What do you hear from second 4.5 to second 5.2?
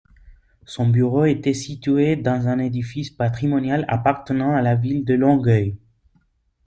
à la Ville de